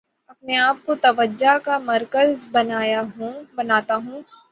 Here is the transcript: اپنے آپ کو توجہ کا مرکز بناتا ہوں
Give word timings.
اپنے 0.29 0.57
آپ 0.59 0.77
کو 0.85 0.95
توجہ 1.01 1.57
کا 1.63 1.77
مرکز 1.81 2.45
بناتا 3.55 3.95
ہوں 3.97 4.21